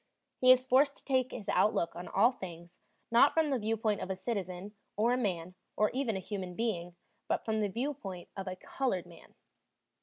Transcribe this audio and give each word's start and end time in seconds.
He 0.39 0.51
is 0.51 0.65
forced 0.65 0.97
to 0.97 1.05
take 1.05 1.29
his 1.31 1.47
outlook 1.47 1.95
on 1.95 2.07
all 2.07 2.31
things, 2.31 2.79
not 3.11 3.35
from 3.35 3.51
the 3.51 3.59
viewpoint 3.59 4.01
of 4.01 4.09
a 4.09 4.15
citizen, 4.15 4.73
or 4.97 5.13
a 5.13 5.15
man, 5.15 5.53
or 5.77 5.91
even 5.91 6.15
a 6.17 6.19
human 6.19 6.55
being, 6.55 6.95
but 7.27 7.45
from 7.45 7.59
the 7.61 7.69
viewpoint 7.69 8.27
of 8.35 8.47
a 8.47 8.55
colored 8.55 9.05
man. 9.05 9.35